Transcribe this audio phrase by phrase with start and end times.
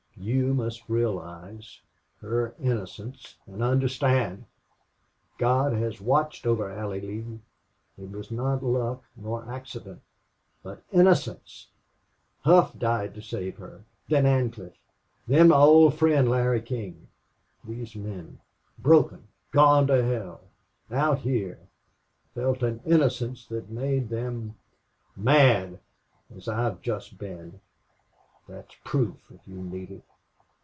[0.23, 1.81] You must realize
[2.19, 4.45] her innocence and understand.
[5.39, 7.39] God has watched over Allie Lee!
[7.97, 9.99] It was not luck nor accident.
[10.61, 11.69] But innocence!...
[12.41, 13.83] Hough died to save her!
[14.09, 14.77] Then Ancliffe!
[15.27, 17.07] Then my old friend Larry King!
[17.63, 18.41] These men
[18.77, 20.41] broken gone to hell
[20.91, 21.57] out here
[22.35, 24.53] felt an innocence that made them
[25.15, 25.79] mad
[26.35, 27.59] as I have just been....
[28.47, 30.03] That is proof if you need it....